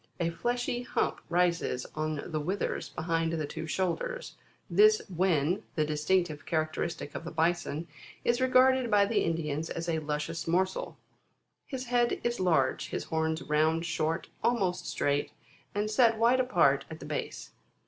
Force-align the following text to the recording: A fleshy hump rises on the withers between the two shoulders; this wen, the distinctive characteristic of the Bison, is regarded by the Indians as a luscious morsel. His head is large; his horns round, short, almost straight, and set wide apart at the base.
A 0.19 0.31
fleshy 0.31 0.81
hump 0.81 1.21
rises 1.29 1.85
on 1.93 2.23
the 2.25 2.39
withers 2.39 2.89
between 2.89 3.29
the 3.29 3.45
two 3.45 3.67
shoulders; 3.67 4.33
this 4.67 5.03
wen, 5.15 5.61
the 5.75 5.85
distinctive 5.85 6.43
characteristic 6.47 7.13
of 7.13 7.23
the 7.23 7.29
Bison, 7.29 7.87
is 8.25 8.41
regarded 8.41 8.89
by 8.89 9.05
the 9.05 9.19
Indians 9.23 9.69
as 9.69 9.87
a 9.87 9.99
luscious 9.99 10.47
morsel. 10.47 10.97
His 11.67 11.85
head 11.85 12.19
is 12.23 12.39
large; 12.39 12.89
his 12.89 13.03
horns 13.03 13.43
round, 13.43 13.85
short, 13.85 14.27
almost 14.43 14.87
straight, 14.87 15.33
and 15.75 15.87
set 15.91 16.17
wide 16.17 16.39
apart 16.39 16.83
at 16.89 16.99
the 16.99 17.05
base. 17.05 17.51